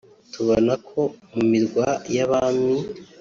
tubona 0.33 0.73
ko 0.87 1.01
mu 1.31 1.41
mirwa 1.51 1.87
y’abami 2.15 2.75